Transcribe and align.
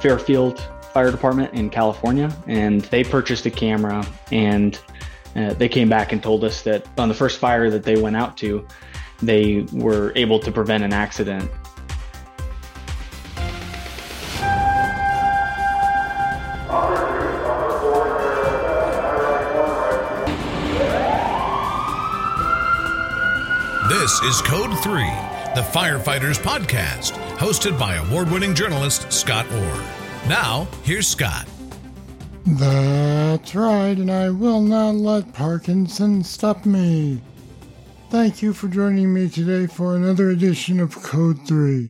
Fairfield 0.00 0.60
Fire 0.92 1.10
Department 1.10 1.52
in 1.52 1.68
California, 1.70 2.34
and 2.46 2.82
they 2.82 3.04
purchased 3.04 3.44
a 3.46 3.50
camera 3.50 4.06
and 4.32 4.80
uh, 5.34 5.52
they 5.54 5.68
came 5.68 5.88
back 5.88 6.12
and 6.12 6.22
told 6.22 6.42
us 6.44 6.62
that 6.62 6.86
on 6.96 7.08
the 7.08 7.14
first 7.14 7.38
fire 7.38 7.68
that 7.70 7.82
they 7.82 8.00
went 8.00 8.16
out 8.16 8.36
to, 8.38 8.66
they 9.22 9.66
were 9.72 10.12
able 10.16 10.38
to 10.38 10.50
prevent 10.50 10.82
an 10.82 10.92
accident. 10.92 11.50
This 23.88 24.22
is 24.22 24.40
Code 24.42 24.78
3, 24.82 25.02
the 25.56 25.62
Firefighters 25.62 26.38
Podcast, 26.38 27.12
hosted 27.38 27.78
by 27.78 27.94
award 27.94 28.30
winning 28.30 28.54
journalist 28.54 29.10
Scott 29.10 29.50
Orr. 29.50 29.84
Now, 30.28 30.68
here's 30.82 31.08
Scott. 31.08 31.48
That's 32.44 33.54
right, 33.54 33.96
and 33.96 34.12
I 34.12 34.28
will 34.28 34.60
not 34.60 34.96
let 34.96 35.32
Parkinson 35.32 36.22
stop 36.24 36.66
me. 36.66 37.22
Thank 38.10 38.42
you 38.42 38.52
for 38.52 38.68
joining 38.68 39.14
me 39.14 39.30
today 39.30 39.66
for 39.66 39.96
another 39.96 40.28
edition 40.28 40.78
of 40.78 41.02
Code 41.02 41.38
3. 41.48 41.88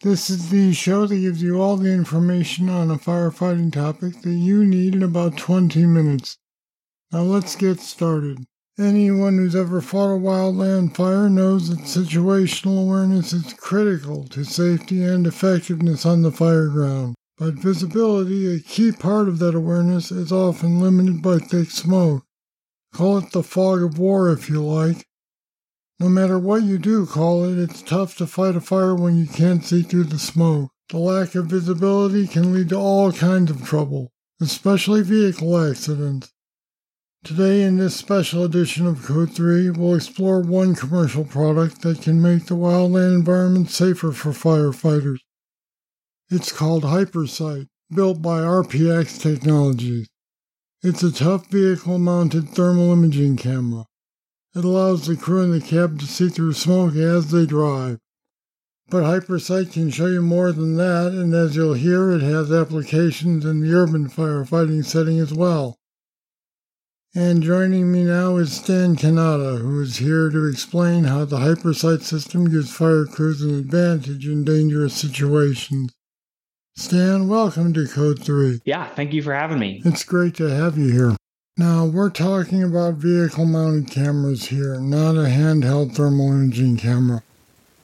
This 0.00 0.30
is 0.30 0.48
the 0.48 0.72
show 0.72 1.04
that 1.04 1.14
gives 1.14 1.42
you 1.42 1.60
all 1.60 1.76
the 1.76 1.92
information 1.92 2.70
on 2.70 2.90
a 2.90 2.96
firefighting 2.96 3.70
topic 3.70 4.22
that 4.22 4.30
you 4.30 4.64
need 4.64 4.94
in 4.94 5.02
about 5.02 5.36
20 5.36 5.84
minutes. 5.84 6.38
Now 7.12 7.20
let's 7.20 7.54
get 7.54 7.80
started. 7.80 8.46
Anyone 8.78 9.38
who's 9.38 9.56
ever 9.56 9.80
fought 9.80 10.14
a 10.14 10.18
wildland 10.20 10.94
fire 10.94 11.28
knows 11.28 11.68
that 11.68 11.80
situational 11.80 12.84
awareness 12.84 13.32
is 13.32 13.52
critical 13.54 14.22
to 14.28 14.44
safety 14.44 15.02
and 15.02 15.26
effectiveness 15.26 16.06
on 16.06 16.22
the 16.22 16.30
fire 16.30 16.68
ground. 16.68 17.16
But 17.38 17.54
visibility, 17.54 18.54
a 18.54 18.60
key 18.60 18.92
part 18.92 19.26
of 19.26 19.40
that 19.40 19.56
awareness, 19.56 20.12
is 20.12 20.30
often 20.30 20.78
limited 20.78 21.22
by 21.22 21.38
thick 21.38 21.72
smoke. 21.72 22.24
Call 22.92 23.18
it 23.18 23.32
the 23.32 23.42
fog 23.42 23.82
of 23.82 23.98
war 23.98 24.30
if 24.30 24.48
you 24.48 24.62
like. 24.62 25.04
No 25.98 26.08
matter 26.08 26.38
what 26.38 26.62
you 26.62 26.78
do 26.78 27.04
call 27.04 27.46
it, 27.46 27.58
it's 27.58 27.82
tough 27.82 28.16
to 28.18 28.28
fight 28.28 28.54
a 28.54 28.60
fire 28.60 28.94
when 28.94 29.18
you 29.18 29.26
can't 29.26 29.64
see 29.64 29.82
through 29.82 30.04
the 30.04 30.20
smoke. 30.20 30.70
The 30.90 30.98
lack 30.98 31.34
of 31.34 31.46
visibility 31.46 32.28
can 32.28 32.52
lead 32.54 32.68
to 32.68 32.76
all 32.76 33.10
kinds 33.10 33.50
of 33.50 33.64
trouble, 33.66 34.12
especially 34.40 35.02
vehicle 35.02 35.58
accidents. 35.58 36.30
Today, 37.24 37.62
in 37.62 37.78
this 37.78 37.96
special 37.96 38.44
edition 38.44 38.86
of 38.86 39.04
Code 39.04 39.32
3, 39.34 39.70
we'll 39.70 39.96
explore 39.96 40.40
one 40.40 40.76
commercial 40.76 41.24
product 41.24 41.82
that 41.82 42.00
can 42.00 42.22
make 42.22 42.46
the 42.46 42.54
wildland 42.54 43.16
environment 43.16 43.70
safer 43.70 44.12
for 44.12 44.30
firefighters. 44.30 45.18
It's 46.30 46.52
called 46.52 46.84
Hypersight, 46.84 47.66
built 47.92 48.22
by 48.22 48.38
RPX 48.40 49.20
Technologies. 49.20 50.08
It's 50.80 51.02
a 51.02 51.10
tough 51.10 51.48
vehicle 51.48 51.98
mounted 51.98 52.50
thermal 52.50 52.92
imaging 52.92 53.36
camera. 53.36 53.86
It 54.54 54.64
allows 54.64 55.06
the 55.06 55.16
crew 55.16 55.42
in 55.42 55.50
the 55.50 55.60
cab 55.60 55.98
to 55.98 56.06
see 56.06 56.28
through 56.28 56.52
smoke 56.52 56.94
as 56.94 57.32
they 57.32 57.46
drive. 57.46 57.98
But 58.88 59.02
Hypersight 59.02 59.72
can 59.72 59.90
show 59.90 60.06
you 60.06 60.22
more 60.22 60.52
than 60.52 60.76
that, 60.76 61.12
and 61.12 61.34
as 61.34 61.56
you'll 61.56 61.74
hear, 61.74 62.12
it 62.12 62.22
has 62.22 62.52
applications 62.52 63.44
in 63.44 63.60
the 63.60 63.74
urban 63.74 64.08
firefighting 64.08 64.84
setting 64.84 65.18
as 65.18 65.34
well. 65.34 65.78
And 67.14 67.42
joining 67.42 67.90
me 67.90 68.04
now 68.04 68.36
is 68.36 68.52
Stan 68.52 68.94
Cannata, 68.94 69.62
who 69.62 69.80
is 69.80 69.96
here 69.96 70.28
to 70.28 70.44
explain 70.44 71.04
how 71.04 71.24
the 71.24 71.38
Hypersight 71.38 72.02
system 72.02 72.50
gives 72.50 72.70
fire 72.70 73.06
crews 73.06 73.40
an 73.40 73.58
advantage 73.58 74.26
in 74.26 74.44
dangerous 74.44 74.92
situations. 74.92 75.94
Stan, 76.76 77.26
welcome 77.26 77.72
to 77.72 77.88
Code 77.88 78.22
3. 78.22 78.60
Yeah, 78.66 78.86
thank 78.88 79.14
you 79.14 79.22
for 79.22 79.32
having 79.32 79.58
me. 79.58 79.80
It's 79.86 80.04
great 80.04 80.34
to 80.34 80.50
have 80.50 80.76
you 80.76 80.92
here. 80.92 81.16
Now, 81.56 81.86
we're 81.86 82.10
talking 82.10 82.62
about 82.62 82.96
vehicle 82.96 83.46
mounted 83.46 83.90
cameras 83.90 84.44
here, 84.44 84.78
not 84.78 85.12
a 85.12 85.30
handheld 85.30 85.94
thermal 85.94 86.30
imaging 86.30 86.76
camera. 86.76 87.22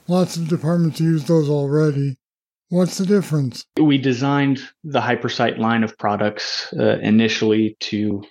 Lots 0.07 0.37
of 0.37 0.47
departments 0.47 1.01
use 1.01 1.23
those 1.23 1.49
already. 1.49 2.17
What's 2.69 2.99
the 2.99 3.07
difference? 3.07 3.65
We 3.81 3.97
designed 3.97 4.61
the 4.83 5.01
Hypersight 5.01 5.57
line 5.57 5.83
of 5.83 5.97
products 5.97 6.71
uh, 6.79 6.99
initially 6.99 7.75
to 7.81 8.23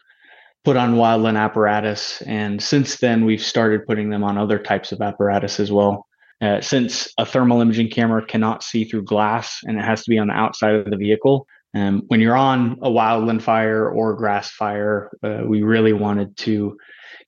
put 0.64 0.76
on 0.76 0.94
wildland 0.94 1.38
apparatus, 1.38 2.22
and 2.22 2.62
since 2.62 2.96
then 2.96 3.24
we've 3.24 3.42
started 3.42 3.86
putting 3.86 4.10
them 4.10 4.24
on 4.24 4.38
other 4.38 4.58
types 4.58 4.92
of 4.92 5.00
apparatus 5.00 5.60
as 5.60 5.70
well. 5.70 6.06
Uh, 6.40 6.60
since 6.60 7.12
a 7.18 7.24
thermal 7.24 7.60
imaging 7.60 7.88
camera 7.88 8.24
cannot 8.24 8.62
see 8.62 8.84
through 8.84 9.04
glass 9.04 9.60
and 9.64 9.78
it 9.78 9.84
has 9.84 10.02
to 10.02 10.10
be 10.10 10.18
on 10.18 10.26
the 10.26 10.34
outside 10.34 10.74
of 10.74 10.90
the 10.90 10.96
vehicle, 10.96 11.46
um, 11.74 12.02
when 12.08 12.20
you're 12.20 12.36
on 12.36 12.78
a 12.82 12.90
wildland 12.90 13.42
fire 13.42 13.88
or 13.88 14.14
grass 14.14 14.50
fire, 14.50 15.10
uh, 15.22 15.42
we 15.46 15.62
really 15.62 15.92
wanted 15.92 16.36
to 16.38 16.76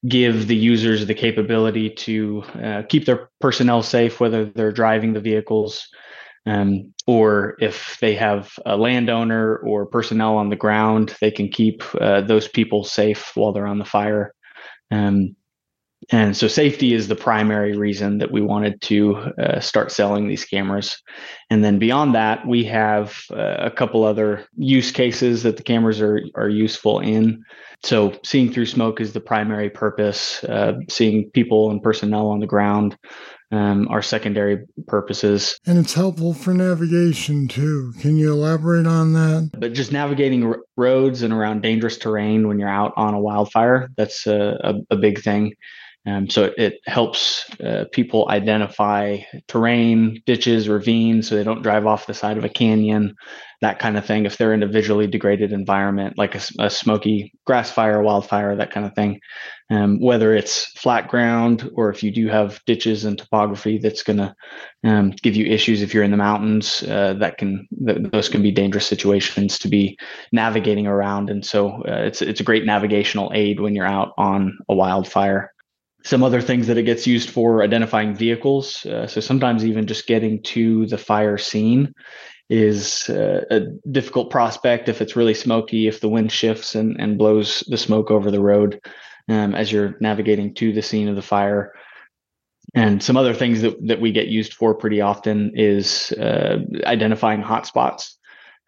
give 0.07 0.47
the 0.47 0.57
users 0.57 1.07
the 1.07 1.15
capability 1.15 1.91
to 1.91 2.43
uh, 2.63 2.83
keep 2.89 3.07
their 3.07 3.31
personnel 3.41 3.83
safe, 3.83 4.21
whether 4.21 4.45
they're 4.45 4.73
driving 4.73 5.13
the 5.13 5.21
vehicles 5.21 5.89
um, 6.47 6.95
or 7.07 7.57
if 7.61 7.99
they 8.01 8.15
have 8.15 8.53
a 8.65 8.77
landowner 8.77 9.57
or 9.59 9.87
personnel 9.87 10.37
on 10.37 10.49
the 10.49 10.57
ground, 10.57 11.15
they 11.21 11.31
can 11.31 11.49
keep 11.49 11.83
uh, 12.01 12.21
those 12.21 12.49
people 12.49 12.85
safe 12.85 13.33
while 13.35 13.53
they're 13.53 13.67
on 13.67 13.79
the 13.79 13.85
fire. 13.85 14.33
Um, 14.91 15.37
and 16.13 16.37
so 16.37 16.47
safety 16.47 16.95
is 16.95 17.09
the 17.09 17.17
primary 17.17 17.77
reason 17.77 18.19
that 18.19 18.31
we 18.31 18.41
wanted 18.41 18.81
to 18.83 19.17
uh, 19.17 19.61
start 19.61 19.91
selling 19.91 20.29
these 20.29 20.45
cameras. 20.45 21.03
And 21.51 21.65
then 21.65 21.79
beyond 21.79 22.15
that, 22.15 22.47
we 22.47 22.65
have 22.65 23.19
uh, 23.33 23.57
a 23.59 23.71
couple 23.71 24.05
other 24.05 24.47
use 24.57 24.93
cases 24.93 25.43
that 25.43 25.57
the 25.57 25.63
cameras 25.63 26.01
are, 26.01 26.21
are 26.37 26.49
useful 26.49 27.01
in. 27.01 27.43
So 27.83 28.19
seeing 28.25 28.53
through 28.53 28.67
smoke 28.67 29.01
is 29.01 29.15
the 29.15 29.21
primary 29.21 29.71
purpose, 29.71 30.45
uh, 30.45 30.75
seeing 30.89 31.31
people 31.31 31.71
and 31.71 31.83
personnel 31.83 32.29
on 32.29 32.41
the 32.41 32.47
ground 32.47 32.97
um, 33.53 33.89
are 33.89 34.03
secondary 34.03 34.65
purposes. 34.87 35.59
And 35.67 35.79
it's 35.79 35.95
helpful 35.95 36.35
for 36.35 36.53
navigation 36.53 37.49
too. 37.49 37.93
Can 38.01 38.17
you 38.17 38.33
elaborate 38.33 38.87
on 38.87 39.13
that? 39.13 39.51
But 39.59 39.73
just 39.73 39.93
navigating 39.93 40.45
r- 40.45 40.61
roads 40.77 41.23
and 41.23 41.33
around 41.33 41.63
dangerous 41.63 41.99
terrain 41.99 42.49
when 42.49 42.59
you're 42.59 42.69
out 42.69 42.93
on 42.97 43.15
a 43.15 43.21
wildfire, 43.21 43.89
that's 43.97 44.27
a, 44.27 44.59
a, 44.91 44.95
a 44.95 44.97
big 44.97 45.23
thing. 45.23 45.55
Um, 46.07 46.31
so 46.31 46.45
it, 46.45 46.55
it 46.57 46.81
helps 46.87 47.51
uh, 47.61 47.85
people 47.93 48.29
identify 48.29 49.19
terrain, 49.49 50.23
ditches, 50.25 50.69
ravines, 50.69 51.29
so 51.29 51.35
they 51.35 51.45
don't 51.45 51.63
drive 51.63 51.87
off 51.87 52.07
the 52.07 52.15
side 52.15 52.39
of 52.39 52.45
a 52.45 52.49
canyon, 52.49 53.17
that 53.61 53.79
kind 53.79 53.97
of 53.97 54.07
thing. 54.07 54.25
If 54.25 54.37
they're 54.37 54.55
in 54.55 54.63
a 54.63 54.69
visually 54.69 55.09
degraded 55.09 55.53
environment, 55.53 56.17
like 56.17 56.35
a, 56.37 56.41
a 56.61 56.71
smoky 56.71 57.33
grass 57.45 57.71
fire, 57.71 58.01
wildfire, 58.03 58.55
that 58.55 58.71
kind 58.71 58.87
of 58.87 58.95
thing, 58.95 59.21
um, 59.71 60.01
whether 60.01 60.33
it's 60.33 60.67
flat 60.79 61.09
ground 61.09 61.69
or 61.75 61.91
if 61.91 62.05
you 62.05 62.13
do 62.13 62.29
have 62.29 62.61
ditches 62.67 63.05
and 63.05 63.19
topography 63.19 63.79
that's 63.79 64.05
going 64.05 64.19
to 64.19 64.35
um, 64.85 65.11
give 65.23 65.35
you 65.35 65.47
issues 65.47 65.83
if 65.83 65.93
you're 65.93 66.05
in 66.05 66.13
the 66.13 66.17
mountains, 66.17 66.85
uh, 66.85 67.15
that 67.15 67.39
can 67.39 67.67
th- 67.85 67.99
those 68.13 68.29
can 68.29 68.43
be 68.43 68.53
dangerous 68.53 68.87
situations 68.87 69.59
to 69.59 69.69
be 69.69 69.99
navigating 70.31 70.87
around. 70.87 71.31
And 71.31 71.45
so 71.45 71.83
uh, 71.89 72.03
it's 72.03 72.23
it's 72.23 72.41
a 72.41 72.45
great 72.45 72.65
navigational 72.65 73.33
aid 73.35 73.59
when 73.59 73.75
you're 73.75 73.87
out 73.87 74.13
on 74.17 74.57
a 74.69 74.75
wildfire 74.75 75.51
some 76.07 76.23
other 76.23 76.41
things 76.41 76.69
that 76.69 76.79
it 76.79 76.85
gets 76.85 77.05
used 77.05 77.31
for 77.31 77.65
identifying 77.65 78.15
vehicles. 78.15 78.87
Uh, 78.87 79.09
so 79.09 79.21
sometimes 79.21 79.65
even 79.65 79.89
just 79.89 80.07
getting 80.07 80.41
to 80.41 80.87
the 80.87 80.97
fire 80.97 81.37
scene 81.37 81.93
is 82.49 83.11
uh, 83.11 83.45
a 83.51 83.63
difficult 83.91 84.31
prospect 84.31 84.89
if 84.89 85.03
it's 85.03 85.17
really 85.17 85.35
smoky, 85.35 85.89
if 85.89 86.01
the 86.01 86.09
wind 86.09 86.31
shifts 86.31 86.77
and, 86.77 86.95
and 87.01 87.19
blows 87.19 87.65
the 87.67 87.77
smoke 87.77 88.13
over 88.13 88.31
the 88.31 88.41
road 88.41 88.81
um, 89.29 89.57
as 89.57 89.73
you're 89.73 89.97
navigating 90.01 90.55
to 90.55 90.73
the 90.73 90.81
scene 90.81 91.09
of 91.09 91.17
the 91.17 91.23
fire. 91.23 91.73
And 92.73 93.03
some 93.03 93.17
other 93.17 93.35
things 93.35 93.63
that, 93.63 93.75
that 93.89 94.01
we 94.01 94.13
get 94.13 94.29
used 94.29 94.55
for 94.55 94.75
pretty 94.75 95.01
often 95.01 95.51
is 95.57 96.13
uh, 96.13 96.59
identifying 96.85 97.43
hotspots. 97.43 98.16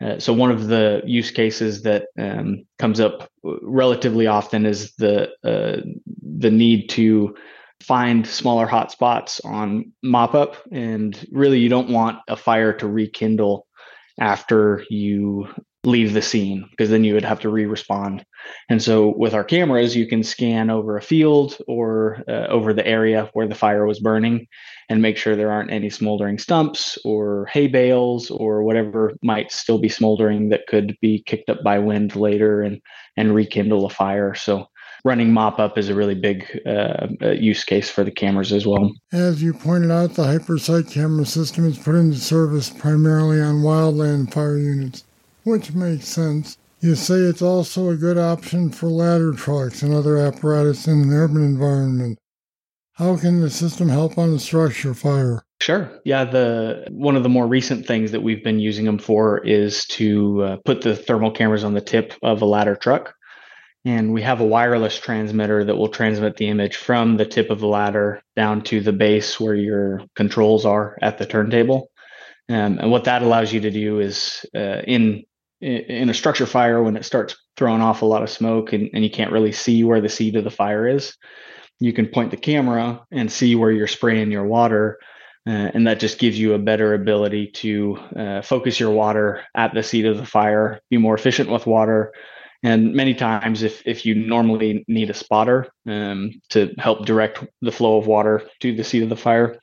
Uh, 0.00 0.18
so 0.18 0.32
one 0.32 0.50
of 0.50 0.68
the 0.68 1.02
use 1.04 1.30
cases 1.30 1.82
that 1.82 2.06
um, 2.18 2.64
comes 2.78 3.00
up 3.00 3.30
relatively 3.42 4.26
often 4.26 4.64
is 4.64 4.92
the 4.94 5.28
uh, 5.42 5.80
the 6.22 6.50
need 6.50 6.88
to 6.88 7.34
find 7.80 8.26
smaller 8.26 8.66
hotspots 8.66 9.44
on 9.44 9.92
mop 10.02 10.34
up, 10.34 10.56
and 10.70 11.26
really 11.32 11.58
you 11.58 11.68
don't 11.68 11.90
want 11.90 12.18
a 12.28 12.36
fire 12.36 12.72
to 12.72 12.86
rekindle 12.86 13.66
after 14.20 14.84
you 14.90 15.48
leave 15.84 16.12
the 16.12 16.22
scene 16.22 16.66
because 16.70 16.90
then 16.90 17.04
you 17.04 17.14
would 17.14 17.25
have 17.25 17.40
to 17.40 17.48
re-respond. 17.48 18.25
And 18.69 18.82
so 18.82 19.14
with 19.16 19.32
our 19.32 19.44
cameras, 19.44 19.94
you 19.94 20.06
can 20.06 20.22
scan 20.22 20.70
over 20.70 20.96
a 20.96 21.02
field 21.02 21.56
or 21.69 22.22
uh, 22.28 22.46
over 22.48 22.72
the 22.72 22.86
area 22.86 23.30
where 23.32 23.46
the 23.46 23.54
fire 23.54 23.86
was 23.86 24.00
burning 24.00 24.46
and 24.88 25.02
make 25.02 25.16
sure 25.16 25.36
there 25.36 25.52
aren't 25.52 25.70
any 25.70 25.90
smoldering 25.90 26.38
stumps 26.38 26.98
or 27.04 27.46
hay 27.46 27.69
bales 27.69 28.30
or 28.30 28.62
whatever 28.62 29.14
might 29.22 29.52
still 29.52 29.78
be 29.78 29.88
smoldering 29.88 30.48
that 30.48 30.66
could 30.66 30.96
be 31.00 31.22
kicked 31.25 31.48
up 31.48 31.62
by 31.62 31.78
wind 31.78 32.16
later 32.16 32.62
and 32.62 32.80
and 33.16 33.34
rekindle 33.34 33.86
a 33.86 33.90
fire. 33.90 34.34
So 34.34 34.66
running 35.04 35.32
mop 35.32 35.58
up 35.58 35.78
is 35.78 35.88
a 35.88 35.94
really 35.94 36.14
big 36.14 36.44
uh, 36.66 37.06
uh 37.22 37.30
use 37.30 37.62
case 37.62 37.88
for 37.88 38.02
the 38.02 38.10
cameras 38.10 38.52
as 38.52 38.66
well. 38.66 38.92
As 39.12 39.42
you 39.42 39.54
pointed 39.54 39.90
out, 39.90 40.14
the 40.14 40.25
Hypersight 40.25 40.90
camera 40.90 41.25
system 41.25 41.66
is 41.66 41.78
put 41.78 41.94
into 41.94 42.19
service 42.19 42.69
primarily 42.70 43.40
on 43.40 43.62
wildland 43.62 44.32
fire 44.32 44.58
units. 44.58 45.04
Which 45.48 45.72
makes 45.72 46.06
sense. 46.06 46.58
You 46.80 46.94
say 46.94 47.16
it's 47.16 47.42
also 47.42 47.88
a 47.88 47.96
good 47.96 48.18
option 48.18 48.70
for 48.70 48.86
ladder 48.86 49.32
trucks 49.32 49.82
and 49.82 49.92
other 49.92 50.16
apparatus 50.16 50.86
in 50.86 51.02
an 51.02 51.12
urban 51.12 51.42
environment. 51.42 52.18
How 52.92 53.16
can 53.16 53.40
the 53.40 53.50
system 53.50 53.88
help 53.88 54.18
on 54.18 54.34
a 54.34 54.38
structure 54.38 54.94
fire? 54.94 55.42
Sure. 55.60 55.90
Yeah, 56.04 56.24
the 56.24 56.86
one 56.90 57.16
of 57.16 57.24
the 57.24 57.28
more 57.28 57.46
recent 57.46 57.86
things 57.86 58.12
that 58.12 58.22
we've 58.22 58.44
been 58.44 58.60
using 58.60 58.84
them 58.84 58.98
for 58.98 59.44
is 59.44 59.86
to 59.86 60.42
uh, 60.42 60.56
put 60.64 60.82
the 60.82 60.94
thermal 60.94 61.32
cameras 61.32 61.64
on 61.64 61.74
the 61.74 61.80
tip 61.80 62.14
of 62.22 62.42
a 62.42 62.46
ladder 62.46 62.76
truck. 62.76 63.14
And 63.84 64.12
we 64.12 64.22
have 64.22 64.40
a 64.40 64.44
wireless 64.46 64.98
transmitter 64.98 65.64
that 65.64 65.76
will 65.76 65.88
transmit 65.88 66.36
the 66.36 66.48
image 66.48 66.76
from 66.76 67.16
the 67.16 67.24
tip 67.24 67.50
of 67.50 67.60
the 67.60 67.66
ladder 67.66 68.22
down 68.36 68.62
to 68.64 68.80
the 68.80 68.92
base 68.92 69.40
where 69.40 69.54
your 69.54 70.02
controls 70.14 70.64
are 70.64 70.96
at 71.00 71.18
the 71.18 71.26
turntable. 71.26 71.90
Um, 72.48 72.78
and 72.78 72.90
what 72.90 73.04
that 73.04 73.22
allows 73.22 73.52
you 73.52 73.60
to 73.60 73.70
do 73.70 74.00
is 74.00 74.44
uh, 74.54 74.82
in 74.86 75.24
in 75.60 76.08
a 76.08 76.14
structure 76.14 76.46
fire 76.46 76.82
when 76.82 76.96
it 76.96 77.05
starts 77.05 77.37
throwing 77.56 77.81
off 77.81 78.02
a 78.02 78.06
lot 78.06 78.22
of 78.22 78.31
smoke 78.31 78.72
and, 78.72 78.90
and 78.94 79.02
you 79.02 79.10
can't 79.10 79.32
really 79.32 79.52
see 79.52 79.84
where 79.84 80.00
the 80.00 80.08
seat 80.08 80.37
of 80.37 80.44
the 80.44 80.50
fire 80.50 80.87
is. 80.87 81.16
You 81.81 81.93
can 81.93 82.08
point 82.08 82.31
the 82.31 82.37
camera 82.37 83.05
and 83.10 83.31
see 83.31 83.55
where 83.55 83.70
you're 83.70 83.87
spraying 83.87 84.31
your 84.31 84.44
water 84.44 84.99
uh, 85.46 85.70
and 85.72 85.87
that 85.87 86.00
just 86.00 86.19
gives 86.19 86.38
you 86.38 86.52
a 86.52 86.58
better 86.58 86.94
ability 86.94 87.49
to 87.49 87.96
uh, 88.16 88.43
focus 88.43 88.78
your 88.78 88.90
water 88.90 89.43
at 89.55 89.72
the 89.72 89.82
seat 89.82 90.05
of 90.05 90.16
the 90.16 90.26
fire 90.26 90.81
be 90.90 90.99
more 90.99 91.14
efficient 91.14 91.50
with 91.50 91.66
water 91.66 92.12
and 92.62 92.93
many 92.93 93.14
times 93.14 93.62
if, 93.62 93.82
if 93.87 94.04
you 94.04 94.14
normally 94.14 94.84
need 94.88 95.11
a 95.11 95.14
spotter 95.14 95.69
um, 95.87 96.32
to 96.50 96.75
help 96.78 97.06
direct 97.06 97.44
the 97.62 97.72
flow 97.72 97.99
of 97.99 98.06
water 98.06 98.43
to 98.61 98.75
the 98.75 98.84
seat 98.84 99.02
of 99.02 99.08
the 99.08 99.16
fire 99.16 99.58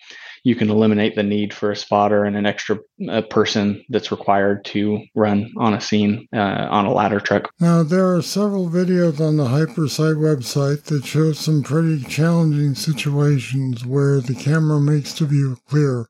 you 0.45 0.55
can 0.55 0.69
eliminate 0.69 1.15
the 1.15 1.23
need 1.23 1.51
for 1.53 1.71
a 1.71 1.75
spotter 1.75 2.23
and 2.23 2.37
an 2.37 2.45
extra 2.45 2.77
uh, 3.09 3.23
person 3.23 3.83
that's 3.89 4.11
required 4.11 4.63
to 4.63 5.01
run 5.15 5.51
on 5.57 5.73
a 5.73 5.81
scene 5.81 6.27
uh, 6.33 6.67
on 6.69 6.85
a 6.85 6.93
ladder 6.93 7.19
truck. 7.19 7.49
Now, 7.59 7.81
there 7.81 8.15
are 8.15 8.21
several 8.21 8.69
videos 8.69 9.19
on 9.19 9.37
the 9.37 9.45
Hypersight 9.45 10.17
website 10.17 10.83
that 10.83 11.03
show 11.03 11.33
some 11.33 11.63
pretty 11.63 12.03
challenging 12.03 12.75
situations 12.75 13.85
where 13.85 14.21
the 14.21 14.35
camera 14.35 14.79
makes 14.79 15.13
the 15.17 15.25
view 15.25 15.57
clear. 15.67 16.05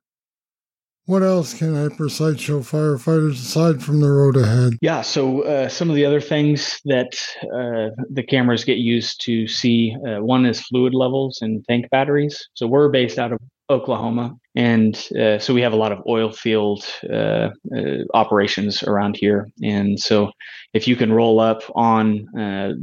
What 1.06 1.22
else 1.22 1.54
can 1.54 1.74
Hypersight 1.74 2.40
show 2.40 2.60
firefighters 2.60 3.34
aside 3.34 3.81
from 3.81 4.02
the 4.02 4.10
road 4.10 4.36
ahead? 4.36 4.74
Yeah, 4.81 5.02
so 5.02 5.44
uh, 5.44 5.70
some 5.70 5.90
of 5.90 5.96
the 5.96 6.04
other 6.04 6.20
things 6.20 6.81
that 6.86 7.14
uh, 7.44 7.96
the 8.10 8.24
cameras 8.24 8.66
get 8.66 8.80
used 8.80 9.22
to 9.26 9.48
see 9.48 9.96
uh, 10.06 10.18
one 10.24 10.46
is 10.46 10.62
fluid 10.62 10.94
levels 10.94 11.42
and 11.42 11.64
tank 11.70 11.86
batteries. 11.90 12.50
So 12.56 12.68
we're 12.68 12.90
based 12.90 13.20
out 13.20 13.31
of 13.31 13.40
Oklahoma, 13.70 14.38
and 14.56 14.96
uh, 15.20 15.40
so 15.40 15.54
we 15.54 15.62
have 15.62 15.74
a 15.74 15.78
lot 15.78 15.92
of 15.92 16.04
oil 16.08 16.32
field 16.32 16.86
uh, 17.12 17.50
uh, 17.76 18.04
operations 18.14 18.84
around 18.84 19.18
here. 19.18 19.50
And 19.64 20.00
so, 20.00 20.32
if 20.74 20.88
you 20.88 20.96
can 20.96 21.12
roll 21.12 21.40
up 21.40 21.64
on 21.74 22.28
uh, 22.38 22.74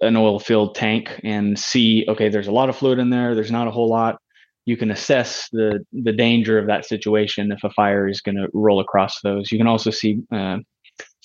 an 0.00 0.16
oil 0.16 0.38
field 0.38 0.74
tank 0.74 1.20
and 1.24 1.58
see, 1.58 2.06
okay, 2.08 2.28
there's 2.28 2.48
a 2.48 2.52
lot 2.52 2.68
of 2.68 2.76
fluid 2.76 2.98
in 2.98 3.10
there, 3.10 3.34
there's 3.34 3.50
not 3.50 3.68
a 3.68 3.70
whole 3.70 3.88
lot, 3.88 4.18
you 4.64 4.76
can 4.76 4.90
assess 4.90 5.48
the 5.52 5.84
the 5.92 6.12
danger 6.12 6.58
of 6.58 6.66
that 6.66 6.86
situation 6.86 7.52
if 7.52 7.62
a 7.64 7.70
fire 7.70 8.08
is 8.08 8.20
going 8.20 8.36
to 8.36 8.48
roll 8.54 8.80
across 8.80 9.20
those. 9.20 9.50
You 9.52 9.58
can 9.58 9.66
also 9.66 9.90
see 9.90 10.20
uh, 10.32 10.58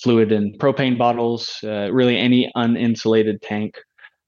fluid 0.02 0.32
in 0.32 0.58
propane 0.58 0.98
bottles, 0.98 1.58
uh, 1.64 1.92
really 1.92 2.18
any 2.18 2.52
uninsulated 2.56 3.40
tank 3.42 3.76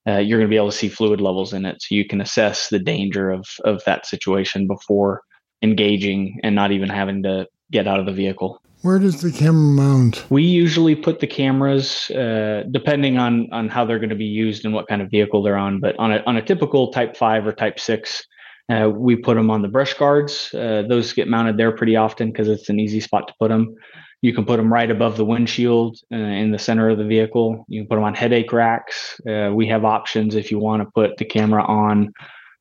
uh, 0.07 0.17
you're 0.17 0.39
going 0.39 0.49
to 0.49 0.53
be 0.53 0.57
able 0.57 0.71
to 0.71 0.77
see 0.77 0.89
fluid 0.89 1.21
levels 1.21 1.53
in 1.53 1.65
it 1.65 1.81
so 1.81 1.95
you 1.95 2.05
can 2.05 2.21
assess 2.21 2.69
the 2.69 2.79
danger 2.79 3.29
of 3.29 3.45
of 3.65 3.83
that 3.85 4.05
situation 4.05 4.67
before 4.67 5.21
engaging 5.61 6.39
and 6.43 6.55
not 6.55 6.71
even 6.71 6.89
having 6.89 7.23
to 7.23 7.47
get 7.71 7.87
out 7.87 7.99
of 7.99 8.05
the 8.05 8.13
vehicle. 8.13 8.61
Where 8.83 8.99
does 8.99 9.21
the 9.21 9.31
camera 9.31 9.73
mount? 9.73 10.25
We 10.29 10.43
usually 10.43 10.95
put 10.95 11.19
the 11.19 11.27
cameras 11.27 12.09
uh, 12.11 12.63
depending 12.71 13.17
on 13.17 13.51
on 13.51 13.69
how 13.69 13.85
they're 13.85 13.99
going 13.99 14.09
to 14.09 14.15
be 14.15 14.25
used 14.25 14.65
and 14.65 14.73
what 14.73 14.87
kind 14.87 15.01
of 15.01 15.09
vehicle 15.09 15.41
they're 15.41 15.57
on 15.57 15.79
but 15.79 15.97
on 15.97 16.13
a, 16.13 16.23
on 16.25 16.37
a 16.37 16.41
typical 16.41 16.91
type 16.91 17.17
5 17.17 17.47
or 17.47 17.53
type 17.53 17.79
6 17.79 18.23
uh, 18.69 18.89
we 18.89 19.15
put 19.15 19.35
them 19.35 19.49
on 19.49 19.61
the 19.61 19.67
brush 19.67 19.93
guards. 19.93 20.53
Uh, 20.53 20.83
those 20.87 21.13
get 21.13 21.27
mounted 21.27 21.57
there 21.57 21.71
pretty 21.71 21.95
often 21.95 22.31
because 22.31 22.49
it's 22.49 22.69
an 22.69 22.79
easy 22.79 22.99
spot 22.99 23.27
to 23.27 23.33
put 23.39 23.49
them 23.49 23.75
you 24.21 24.33
can 24.33 24.45
put 24.45 24.57
them 24.57 24.71
right 24.71 24.89
above 24.89 25.17
the 25.17 25.25
windshield 25.25 25.99
uh, 26.11 26.15
in 26.15 26.51
the 26.51 26.59
center 26.59 26.89
of 26.89 26.97
the 26.97 27.05
vehicle. 27.05 27.65
You 27.67 27.81
can 27.81 27.87
put 27.87 27.95
them 27.95 28.03
on 28.03 28.15
headache 28.15 28.51
racks. 28.51 29.19
Uh, 29.29 29.51
we 29.53 29.67
have 29.67 29.85
options 29.85 30.35
if 30.35 30.51
you 30.51 30.59
want 30.59 30.81
to 30.81 30.89
put 30.93 31.17
the 31.17 31.25
camera 31.25 31.63
on 31.63 32.13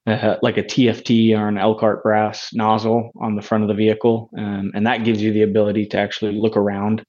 uh, 0.07 0.37
like 0.43 0.57
a 0.57 0.63
TFT 0.63 1.37
or 1.37 1.49
an 1.49 1.59
Elkhart 1.59 2.03
brass 2.03 2.53
nozzle 2.53 3.11
on 3.21 3.37
the 3.37 3.43
front 3.43 3.65
of 3.65 3.69
the 3.69 3.75
vehicle. 3.75 4.31
Um, 4.39 4.71
and 4.75 4.87
that 4.87 5.05
gives 5.05 5.21
you 5.23 5.33
the 5.33 5.43
ability 5.43 5.87
to 5.87 5.99
actually 5.99 6.39
look 6.39 6.57
around 6.57 7.05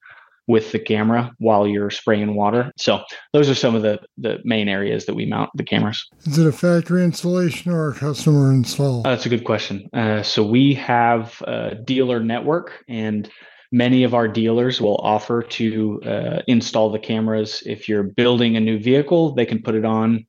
with 0.47 0.71
the 0.71 0.79
camera 0.79 1.31
while 1.39 1.67
you're 1.67 1.89
spraying 1.89 2.33
water. 2.35 2.71
So 2.77 3.03
those 3.33 3.49
are 3.49 3.55
some 3.55 3.75
of 3.75 3.81
the, 3.81 3.99
the 4.17 4.39
main 4.45 4.69
areas 4.69 5.05
that 5.05 5.13
we 5.13 5.25
mount 5.25 5.49
the 5.55 5.63
cameras. 5.63 6.09
Is 6.25 6.37
it 6.37 6.47
a 6.47 6.53
factory 6.53 7.03
installation 7.03 7.71
or 7.71 7.89
a 7.89 7.93
customer 7.93 8.53
install? 8.53 9.01
Uh, 9.01 9.09
that's 9.09 9.25
a 9.25 9.29
good 9.29 9.43
question. 9.43 9.89
Uh, 9.93 10.23
so 10.23 10.43
we 10.45 10.73
have 10.75 11.41
a 11.45 11.75
dealer 11.75 12.21
network 12.21 12.83
and 12.87 13.29
Many 13.71 14.03
of 14.03 14.13
our 14.13 14.27
dealers 14.27 14.79
will 14.79 14.97
offer 14.97 15.41
to 15.41 16.01
uh, 16.03 16.41
install 16.47 16.89
the 16.89 16.99
cameras. 16.99 17.63
If 17.65 17.89
you're 17.89 18.03
building 18.03 18.55
a 18.55 18.61
new 18.61 18.79
vehicle, 18.79 19.35
they 19.35 19.45
can 19.45 19.61
put 19.61 19.75
it 19.75 19.83
on 19.83 20.25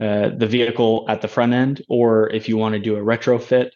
uh, 0.00 0.30
the 0.36 0.46
vehicle 0.46 1.04
at 1.08 1.20
the 1.20 1.28
front 1.28 1.52
end, 1.52 1.82
or 1.88 2.30
if 2.30 2.48
you 2.48 2.56
want 2.56 2.74
to 2.74 2.78
do 2.78 2.96
a 2.96 3.00
retrofit 3.00 3.70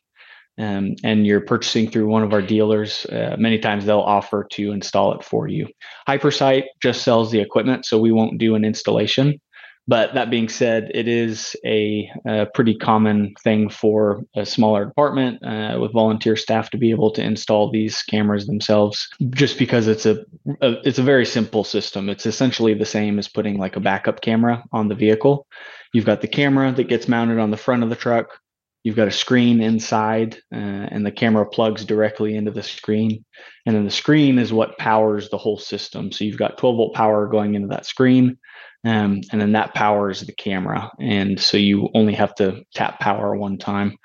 um, 0.56 0.94
and 1.03 1.26
you're 1.26 1.41
purchasing 1.41 1.91
through 1.91 2.06
one 2.06 2.23
of 2.23 2.32
our 2.32 2.41
dealers, 2.41 3.05
uh, 3.06 3.37
many 3.38 3.59
times 3.59 3.85
they'll 3.85 3.99
offer 3.99 4.47
to 4.53 4.73
install 4.73 5.12
it 5.14 5.25
for 5.25 5.49
you. 5.49 5.67
Hypersight 6.09 6.64
just 6.81 7.03
sells 7.03 7.31
the 7.32 7.41
equipment, 7.41 7.85
so 7.85 7.99
we 7.99 8.12
won't 8.12 8.38
do 8.38 8.55
an 8.55 8.64
installation. 8.64 9.41
But 9.88 10.14
that 10.14 10.31
being 10.31 10.49
said, 10.49 10.93
it 10.94 11.08
is 11.08 11.56
a, 11.64 12.08
a 12.25 12.46
pretty 12.46 12.75
common 12.76 13.34
thing 13.43 13.69
for 13.69 14.23
a 14.37 14.46
smaller 14.46 14.84
department 14.84 15.44
uh, 15.44 15.79
with 15.81 15.93
volunteer 15.93 16.37
staff 16.37 16.70
to 16.70 16.79
be 16.79 16.90
able 16.90 17.11
to 17.12 17.23
install 17.23 17.70
these 17.70 18.00
cameras 18.02 18.46
themselves, 18.46 19.08
just 19.31 19.58
because 19.58 19.88
it's 19.88 20.06
a, 20.06 20.25
a 20.61 20.76
it's 20.87 21.00
a 21.00 21.02
very 21.02 21.26
simple 21.26 21.64
system. 21.64 22.08
It's 22.08 22.26
essentially 22.26 22.75
the 22.75 22.87
same 22.87 23.19
as 23.19 23.26
putting 23.26 23.58
like 23.58 23.75
a 23.75 23.81
backup 23.81 24.20
camera 24.20 24.62
on 24.70 24.87
the 24.87 24.94
vehicle. 24.94 25.49
You've 25.93 26.06
got 26.06 26.20
the 26.20 26.28
camera 26.28 26.70
that 26.73 26.88
gets 26.88 27.08
mounted 27.08 27.40
on 27.40 27.50
the 27.50 27.56
front 27.56 27.82
of 27.82 27.90
the 27.90 27.96
truck. 27.96 28.38
You've 28.85 28.96
got 28.96 29.08
a 29.08 29.12
screen 29.12 29.61
inside, 29.61 30.37
uh, 30.52 30.56
and 30.90 31.05
the 31.05 31.12
camera 31.12 31.46
plugs 31.46 31.85
directly 31.85 32.37
into 32.37 32.50
the 32.50 32.62
screen. 32.62 33.25
And 33.67 33.76
then 33.76 33.85
the 33.85 33.90
screen 33.90 34.38
is 34.38 34.52
what 34.52 34.78
powers 34.78 35.28
the 35.28 35.38
whole 35.38 35.58
system. 35.58 36.12
So 36.12 36.25
you've 36.25 36.38
got 36.38 36.58
12 36.58 36.76
volt 36.76 36.94
power 36.94 37.26
going 37.26 37.54
into 37.54 37.68
that 37.68 37.87
screen 37.87 38.38
um, 38.84 39.20
and 39.30 39.40
then 39.40 39.52
that 39.52 39.74
powers 39.74 40.22
the 40.22 40.32
camera. 40.32 40.90
And 40.98 41.40
so 41.40 41.56
you 41.56 41.88
only 41.94 42.14
have 42.14 42.34
to 42.36 42.64
tap 42.74 42.98
power 42.98 43.36
one 43.36 43.58
time. 43.58 43.96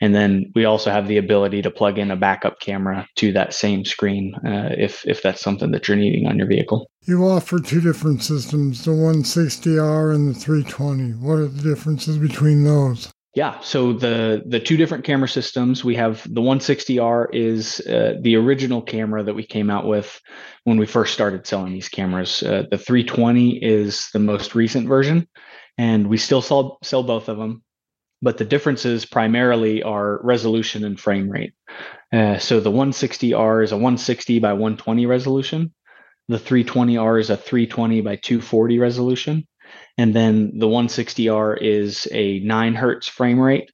And 0.00 0.14
then 0.14 0.52
we 0.54 0.66
also 0.66 0.90
have 0.90 1.08
the 1.08 1.16
ability 1.16 1.62
to 1.62 1.70
plug 1.70 1.98
in 1.98 2.10
a 2.10 2.16
backup 2.16 2.60
camera 2.60 3.08
to 3.16 3.32
that 3.32 3.54
same 3.54 3.84
screen 3.84 4.34
uh, 4.46 4.74
if, 4.76 5.06
if 5.06 5.22
that's 5.22 5.40
something 5.40 5.70
that 5.70 5.88
you're 5.88 5.96
needing 5.96 6.26
on 6.26 6.36
your 6.36 6.48
vehicle. 6.48 6.90
You 7.02 7.24
offer 7.24 7.58
two 7.60 7.80
different 7.80 8.22
systems, 8.22 8.84
the 8.84 8.90
160R 8.90 10.14
and 10.14 10.34
the 10.34 10.38
320. 10.38 11.12
What 11.12 11.38
are 11.38 11.46
the 11.46 11.62
differences 11.62 12.18
between 12.18 12.64
those? 12.64 13.10
Yeah, 13.36 13.60
so 13.60 13.92
the 13.92 14.42
the 14.46 14.58
two 14.58 14.78
different 14.78 15.04
camera 15.04 15.28
systems 15.28 15.84
we 15.84 15.94
have 15.96 16.22
the 16.24 16.40
160R 16.40 17.26
is 17.34 17.80
uh, 17.80 18.14
the 18.18 18.34
original 18.34 18.80
camera 18.80 19.22
that 19.22 19.34
we 19.34 19.44
came 19.44 19.68
out 19.68 19.86
with 19.86 20.22
when 20.64 20.78
we 20.78 20.86
first 20.86 21.12
started 21.12 21.46
selling 21.46 21.74
these 21.74 21.90
cameras. 21.90 22.42
Uh, 22.42 22.62
the 22.70 22.78
320 22.78 23.62
is 23.62 24.08
the 24.14 24.18
most 24.20 24.54
recent 24.54 24.88
version, 24.88 25.28
and 25.76 26.06
we 26.06 26.16
still 26.16 26.40
sell 26.40 26.78
sell 26.82 27.02
both 27.02 27.28
of 27.28 27.36
them, 27.36 27.62
but 28.22 28.38
the 28.38 28.44
differences 28.46 29.04
primarily 29.04 29.82
are 29.82 30.18
resolution 30.24 30.82
and 30.82 30.98
frame 30.98 31.28
rate. 31.28 31.52
Uh, 32.10 32.38
so 32.38 32.58
the 32.58 32.72
160R 32.72 33.62
is 33.62 33.70
a 33.70 33.76
160 33.76 34.38
by 34.38 34.54
120 34.54 35.04
resolution. 35.04 35.74
The 36.28 36.38
320R 36.38 37.20
is 37.20 37.28
a 37.28 37.36
320 37.36 38.00
by 38.00 38.16
240 38.16 38.78
resolution 38.78 39.46
and 39.98 40.14
then 40.14 40.58
the 40.58 40.66
160R 40.66 41.58
is 41.60 42.08
a 42.12 42.40
9 42.40 42.74
hertz 42.74 43.08
frame 43.08 43.40
rate, 43.40 43.70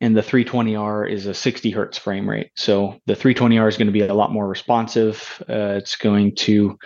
and 0.00 0.16
the 0.16 0.22
320R 0.22 1.10
is 1.10 1.26
a 1.26 1.34
60 1.34 1.70
hertz 1.70 1.98
frame 1.98 2.28
rate. 2.28 2.50
So 2.56 2.98
the 3.06 3.14
320R 3.14 3.68
is 3.68 3.76
going 3.76 3.86
to 3.86 3.92
be 3.92 4.02
a 4.02 4.14
lot 4.14 4.32
more 4.32 4.48
responsive. 4.48 5.42
Uh, 5.48 5.78
it's 5.78 5.96
going 5.96 6.34
to 6.36 6.76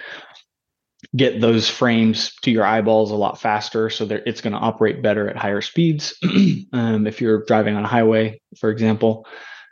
get 1.15 1.41
those 1.41 1.69
frames 1.69 2.35
to 2.43 2.51
your 2.51 2.65
eyeballs 2.65 3.11
a 3.11 3.17
lot 3.17 3.41
faster 3.41 3.91
so 3.91 4.07
it's 4.11 4.41
going 4.41 4.53
to 4.53 4.59
operate 4.59 5.03
better 5.03 5.29
at 5.29 5.37
higher 5.37 5.61
speeds 5.61 6.15
um, 6.73 7.07
if 7.07 7.21
you're 7.21 7.45
driving 7.45 7.77
on 7.77 7.85
a 7.85 7.89
highway 7.89 8.41
for 8.59 8.71
example 8.71 9.27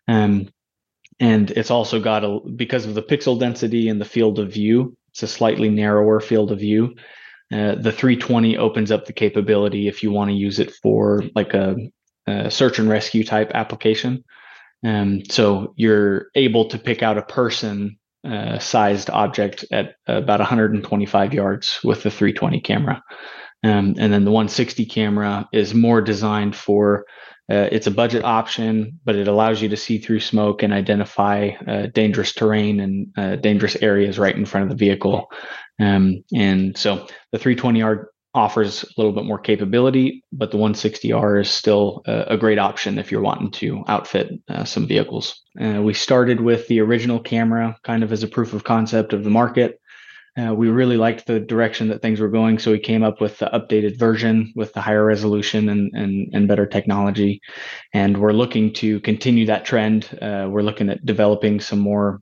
um, 0.06 0.48
and 1.18 1.50
it's 1.52 1.70
also 1.70 2.00
got 2.00 2.24
a 2.24 2.40
because 2.56 2.84
of 2.86 2.94
the 2.94 3.02
pixel 3.02 3.38
density 3.38 3.88
and 3.88 4.00
the 4.00 4.04
field 4.04 4.38
of 4.38 4.52
view 4.52 4.96
it's 5.10 5.22
a 5.22 5.26
slightly 5.26 5.70
narrower 5.70 6.20
field 6.20 6.52
of 6.52 6.58
view 6.58 6.94
uh, 7.52 7.74
the 7.74 7.92
320 7.92 8.56
opens 8.56 8.90
up 8.90 9.06
the 9.06 9.12
capability 9.12 9.88
if 9.88 10.02
you 10.02 10.10
want 10.10 10.30
to 10.30 10.36
use 10.36 10.58
it 10.58 10.72
for 10.82 11.22
like 11.34 11.54
a, 11.54 11.76
a 12.26 12.50
search 12.50 12.78
and 12.78 12.88
rescue 12.88 13.24
type 13.24 13.50
application. 13.54 14.24
Um, 14.84 15.22
so 15.30 15.74
you're 15.76 16.26
able 16.34 16.68
to 16.68 16.78
pick 16.78 17.02
out 17.02 17.18
a 17.18 17.22
person 17.22 17.98
uh, 18.26 18.58
sized 18.58 19.10
object 19.10 19.64
at 19.70 19.96
about 20.06 20.40
125 20.40 21.34
yards 21.34 21.80
with 21.84 22.02
the 22.02 22.10
320 22.10 22.60
camera. 22.60 23.02
Um, 23.62 23.94
and 23.98 24.12
then 24.12 24.24
the 24.24 24.30
160 24.30 24.84
camera 24.86 25.48
is 25.52 25.74
more 25.74 26.00
designed 26.00 26.56
for 26.56 27.06
uh, 27.50 27.68
it's 27.70 27.86
a 27.86 27.90
budget 27.90 28.24
option, 28.24 28.98
but 29.04 29.16
it 29.16 29.28
allows 29.28 29.60
you 29.60 29.68
to 29.68 29.76
see 29.76 29.98
through 29.98 30.20
smoke 30.20 30.62
and 30.62 30.72
identify 30.72 31.50
uh, 31.66 31.86
dangerous 31.86 32.32
terrain 32.32 32.80
and 32.80 33.06
uh, 33.16 33.36
dangerous 33.36 33.76
areas 33.82 34.18
right 34.18 34.36
in 34.36 34.46
front 34.46 34.64
of 34.64 34.70
the 34.70 34.82
vehicle. 34.82 35.30
Um, 35.78 36.24
and 36.34 36.76
so 36.76 37.06
the 37.32 37.38
320R 37.38 38.06
offers 38.34 38.82
a 38.82 38.86
little 38.96 39.12
bit 39.12 39.24
more 39.24 39.38
capability, 39.38 40.24
but 40.32 40.50
the 40.50 40.56
160R 40.56 41.40
is 41.40 41.50
still 41.50 42.02
a, 42.06 42.24
a 42.30 42.36
great 42.36 42.58
option 42.58 42.98
if 42.98 43.12
you're 43.12 43.20
wanting 43.20 43.50
to 43.52 43.84
outfit 43.86 44.32
uh, 44.48 44.64
some 44.64 44.86
vehicles. 44.86 45.40
Uh, 45.60 45.80
we 45.82 45.94
started 45.94 46.40
with 46.40 46.66
the 46.66 46.80
original 46.80 47.20
camera 47.20 47.76
kind 47.84 48.02
of 48.02 48.12
as 48.12 48.22
a 48.22 48.28
proof 48.28 48.52
of 48.52 48.64
concept 48.64 49.12
of 49.12 49.22
the 49.22 49.30
market. 49.30 49.78
Uh, 50.36 50.52
we 50.52 50.68
really 50.68 50.96
liked 50.96 51.26
the 51.26 51.38
direction 51.38 51.88
that 51.88 52.02
things 52.02 52.18
were 52.18 52.28
going, 52.28 52.58
so 52.58 52.72
we 52.72 52.78
came 52.78 53.04
up 53.04 53.20
with 53.20 53.38
the 53.38 53.46
updated 53.46 53.98
version 53.98 54.52
with 54.56 54.72
the 54.72 54.80
higher 54.80 55.04
resolution 55.04 55.68
and 55.68 55.92
and, 55.94 56.34
and 56.34 56.48
better 56.48 56.66
technology. 56.66 57.40
And 57.92 58.18
we're 58.18 58.32
looking 58.32 58.72
to 58.74 59.00
continue 59.00 59.46
that 59.46 59.64
trend. 59.64 60.08
Uh, 60.20 60.48
we're 60.50 60.62
looking 60.62 60.90
at 60.90 61.04
developing 61.06 61.60
some 61.60 61.78
more 61.78 62.20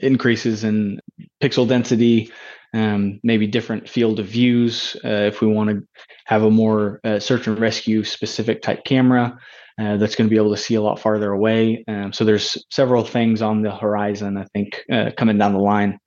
increases 0.00 0.64
in 0.64 0.98
pixel 1.40 1.68
density, 1.68 2.32
um, 2.74 3.20
maybe 3.22 3.46
different 3.46 3.88
field 3.88 4.18
of 4.18 4.26
views 4.26 4.96
uh, 5.04 5.08
if 5.08 5.40
we 5.40 5.46
want 5.46 5.70
to 5.70 5.82
have 6.24 6.42
a 6.42 6.50
more 6.50 7.00
uh, 7.04 7.20
search 7.20 7.46
and 7.46 7.60
rescue 7.60 8.02
specific 8.02 8.62
type 8.62 8.84
camera. 8.84 9.38
Uh, 9.76 9.96
that's 9.96 10.14
going 10.14 10.28
to 10.28 10.30
be 10.30 10.40
able 10.40 10.54
to 10.54 10.60
see 10.62 10.76
a 10.76 10.80
lot 10.80 11.00
farther 11.00 11.32
away. 11.32 11.84
Um, 11.88 12.12
so 12.12 12.24
there's 12.24 12.64
several 12.70 13.04
things 13.04 13.42
on 13.42 13.62
the 13.62 13.74
horizon, 13.74 14.36
I 14.36 14.44
think, 14.54 14.84
uh, 14.92 15.10
coming 15.16 15.36
down 15.36 15.52
the 15.52 15.58
line 15.58 15.98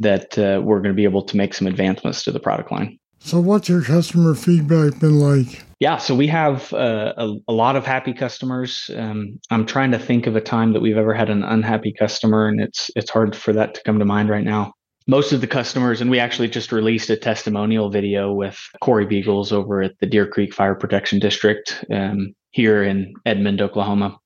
that 0.00 0.38
uh, 0.38 0.60
we're 0.62 0.80
going 0.80 0.94
to 0.94 0.96
be 0.96 1.04
able 1.04 1.22
to 1.22 1.36
make 1.36 1.54
some 1.54 1.66
advancements 1.66 2.24
to 2.24 2.32
the 2.32 2.40
product 2.40 2.70
line. 2.70 2.98
So, 3.20 3.40
what's 3.40 3.68
your 3.68 3.82
customer 3.82 4.34
feedback 4.34 4.98
been 5.00 5.18
like? 5.18 5.64
Yeah, 5.80 5.98
so 5.98 6.14
we 6.14 6.26
have 6.28 6.72
uh, 6.72 7.14
a, 7.16 7.34
a, 7.48 7.52
lot 7.52 7.76
of 7.76 7.86
happy 7.86 8.12
customers. 8.12 8.90
Um, 8.96 9.38
I'm 9.50 9.66
trying 9.66 9.90
to 9.92 9.98
think 9.98 10.26
of 10.26 10.34
a 10.34 10.40
time 10.40 10.72
that 10.72 10.80
we've 10.80 10.96
ever 10.96 11.14
had 11.14 11.30
an 11.30 11.44
unhappy 11.44 11.92
customer, 11.92 12.48
and 12.48 12.60
it's 12.60 12.90
it's 12.96 13.10
hard 13.10 13.36
for 13.36 13.52
that 13.52 13.74
to 13.74 13.82
come 13.84 13.98
to 13.98 14.04
mind 14.04 14.28
right 14.28 14.44
now. 14.44 14.72
Most 15.06 15.32
of 15.32 15.40
the 15.40 15.46
customers, 15.46 16.00
and 16.00 16.10
we 16.10 16.18
actually 16.18 16.48
just 16.48 16.70
released 16.70 17.10
a 17.10 17.16
testimonial 17.16 17.90
video 17.90 18.32
with 18.32 18.58
Corey 18.80 19.06
Beagles 19.06 19.52
over 19.52 19.82
at 19.82 19.98
the 20.00 20.06
Deer 20.06 20.26
Creek 20.26 20.52
Fire 20.52 20.74
Protection 20.74 21.18
District 21.18 21.84
um, 21.92 22.34
here 22.50 22.82
in 22.82 23.14
Edmond, 23.24 23.60
Oklahoma, 23.60 24.16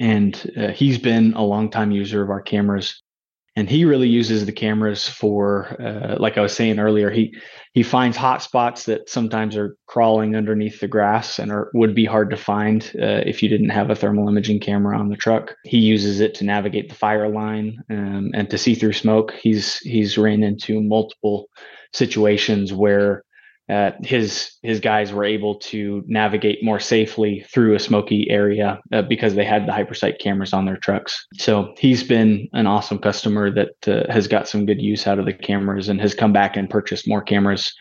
and 0.00 0.50
uh, 0.56 0.68
he's 0.68 0.98
been 0.98 1.32
a 1.34 1.42
longtime 1.42 1.90
user 1.90 2.22
of 2.22 2.30
our 2.30 2.42
cameras 2.42 3.02
and 3.56 3.68
he 3.70 3.84
really 3.84 4.08
uses 4.08 4.44
the 4.44 4.52
cameras 4.52 5.08
for 5.08 5.76
uh, 5.80 6.16
like 6.20 6.38
i 6.38 6.40
was 6.40 6.54
saying 6.54 6.78
earlier 6.78 7.10
he 7.10 7.34
he 7.76 7.82
finds 7.82 8.16
hot 8.16 8.42
spots 8.42 8.84
that 8.84 9.06
sometimes 9.06 9.54
are 9.54 9.76
crawling 9.84 10.34
underneath 10.34 10.80
the 10.80 10.88
grass 10.88 11.38
and 11.38 11.52
are 11.52 11.70
would 11.74 11.94
be 11.94 12.06
hard 12.06 12.30
to 12.30 12.36
find 12.36 12.90
uh, 12.98 13.20
if 13.26 13.42
you 13.42 13.50
didn't 13.50 13.68
have 13.68 13.90
a 13.90 13.94
thermal 13.94 14.30
imaging 14.30 14.58
camera 14.60 14.98
on 14.98 15.10
the 15.10 15.16
truck. 15.16 15.54
He 15.64 15.76
uses 15.76 16.20
it 16.20 16.34
to 16.36 16.44
navigate 16.44 16.88
the 16.88 16.94
fire 16.94 17.28
line 17.28 17.84
um, 17.90 18.30
and 18.32 18.48
to 18.48 18.56
see 18.56 18.74
through 18.74 18.94
smoke. 18.94 19.32
He's 19.32 19.76
he's 19.80 20.16
ran 20.16 20.42
into 20.42 20.80
multiple 20.80 21.48
situations 21.92 22.72
where 22.72 23.24
uh, 23.68 23.90
his 24.02 24.52
his 24.62 24.78
guys 24.78 25.12
were 25.12 25.24
able 25.24 25.56
to 25.56 26.04
navigate 26.06 26.62
more 26.62 26.78
safely 26.78 27.44
through 27.52 27.74
a 27.74 27.80
smoky 27.80 28.28
area 28.30 28.80
uh, 28.92 29.02
because 29.02 29.34
they 29.34 29.44
had 29.44 29.66
the 29.66 29.72
hypersight 29.72 30.20
cameras 30.20 30.52
on 30.52 30.64
their 30.64 30.76
trucks. 30.76 31.26
So 31.34 31.74
he's 31.78 32.04
been 32.04 32.48
an 32.52 32.66
awesome 32.66 32.98
customer 32.98 33.50
that 33.50 33.88
uh, 33.88 34.12
has 34.12 34.28
got 34.28 34.48
some 34.48 34.66
good 34.66 34.80
use 34.80 35.06
out 35.06 35.18
of 35.18 35.26
the 35.26 35.32
cameras 35.32 35.88
and 35.88 36.00
has 36.00 36.14
come 36.14 36.32
back 36.32 36.56
and 36.56 36.70
purchased 36.70 37.08
more 37.08 37.22
cameras 37.22 37.72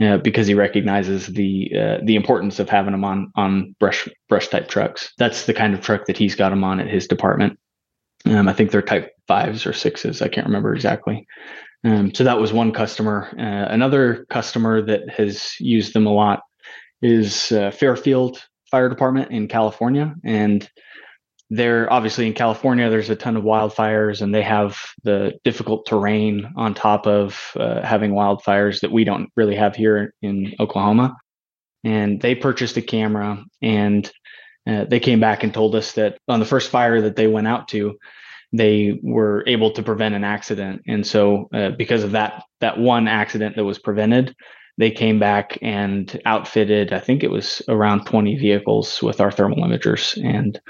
uh, 0.00 0.18
because 0.18 0.46
he 0.46 0.54
recognizes 0.54 1.26
the 1.28 1.70
uh, 1.74 1.98
the 2.04 2.16
importance 2.16 2.58
of 2.58 2.68
having 2.68 2.92
them 2.92 3.04
on 3.04 3.32
on 3.36 3.74
brush 3.80 4.08
brush 4.28 4.48
type 4.48 4.68
trucks. 4.68 5.12
That's 5.16 5.46
the 5.46 5.54
kind 5.54 5.72
of 5.72 5.80
truck 5.80 6.04
that 6.06 6.18
he's 6.18 6.34
got 6.34 6.50
them 6.50 6.64
on 6.64 6.80
at 6.80 6.88
his 6.88 7.06
department. 7.06 7.58
Um, 8.26 8.46
I 8.46 8.52
think 8.52 8.70
they're 8.70 8.82
type 8.82 9.12
fives 9.26 9.64
or 9.64 9.72
sixes. 9.72 10.20
I 10.20 10.28
can't 10.28 10.46
remember 10.46 10.74
exactly. 10.74 11.26
Um, 11.84 12.14
so 12.14 12.24
that 12.24 12.40
was 12.40 12.52
one 12.52 12.72
customer. 12.72 13.28
Uh, 13.38 13.72
another 13.72 14.26
customer 14.28 14.82
that 14.82 15.08
has 15.10 15.54
used 15.58 15.94
them 15.94 16.06
a 16.06 16.12
lot 16.12 16.42
is 17.02 17.52
uh, 17.52 17.70
Fairfield 17.70 18.42
Fire 18.70 18.88
Department 18.88 19.30
in 19.30 19.48
California, 19.48 20.14
and 20.24 20.68
they're 21.48 21.92
obviously 21.92 22.26
in 22.26 22.34
California. 22.34 22.88
There's 22.90 23.10
a 23.10 23.16
ton 23.16 23.36
of 23.36 23.44
wildfires, 23.44 24.22
and 24.22 24.34
they 24.34 24.42
have 24.42 24.78
the 25.02 25.38
difficult 25.42 25.86
terrain 25.86 26.52
on 26.56 26.74
top 26.74 27.06
of 27.06 27.52
uh, 27.56 27.82
having 27.82 28.12
wildfires 28.12 28.80
that 28.80 28.92
we 28.92 29.04
don't 29.04 29.30
really 29.34 29.56
have 29.56 29.74
here 29.74 30.14
in 30.22 30.54
Oklahoma. 30.60 31.16
And 31.82 32.20
they 32.20 32.34
purchased 32.34 32.76
a 32.76 32.82
camera, 32.82 33.42
and 33.62 34.10
uh, 34.68 34.84
they 34.84 35.00
came 35.00 35.18
back 35.18 35.42
and 35.42 35.52
told 35.52 35.74
us 35.74 35.92
that 35.92 36.18
on 36.28 36.38
the 36.38 36.46
first 36.46 36.70
fire 36.70 37.00
that 37.00 37.16
they 37.16 37.26
went 37.26 37.48
out 37.48 37.68
to, 37.68 37.98
they 38.52 38.98
were 39.02 39.44
able 39.46 39.70
to 39.72 39.82
prevent 39.82 40.14
an 40.14 40.24
accident. 40.24 40.82
And 40.86 41.06
so, 41.06 41.48
uh, 41.52 41.70
because 41.70 42.02
of 42.02 42.12
that, 42.12 42.44
that 42.60 42.78
one 42.78 43.08
accident 43.08 43.56
that 43.56 43.64
was 43.64 43.78
prevented, 43.78 44.34
they 44.78 44.90
came 44.90 45.18
back 45.18 45.58
and 45.62 46.20
outfitted, 46.24 46.92
I 46.92 47.00
think 47.00 47.22
it 47.22 47.30
was 47.30 47.62
around 47.68 48.06
20 48.06 48.38
vehicles 48.38 49.02
with 49.02 49.20
our 49.20 49.30
thermal 49.30 49.58
imagers. 49.58 50.16
And 50.24 50.60